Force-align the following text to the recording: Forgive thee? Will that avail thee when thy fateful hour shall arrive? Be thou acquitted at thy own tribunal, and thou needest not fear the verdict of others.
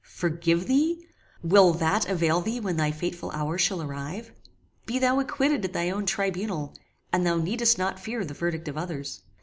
Forgive 0.15 0.65
thee? 0.65 1.05
Will 1.43 1.73
that 1.73 2.09
avail 2.09 2.41
thee 2.41 2.59
when 2.59 2.75
thy 2.75 2.89
fateful 2.91 3.29
hour 3.35 3.59
shall 3.59 3.83
arrive? 3.83 4.31
Be 4.87 4.97
thou 4.97 5.19
acquitted 5.19 5.63
at 5.63 5.73
thy 5.73 5.91
own 5.91 6.07
tribunal, 6.07 6.73
and 7.13 7.23
thou 7.23 7.37
needest 7.37 7.77
not 7.77 7.99
fear 7.99 8.25
the 8.25 8.33
verdict 8.33 8.67
of 8.67 8.79
others. 8.79 9.21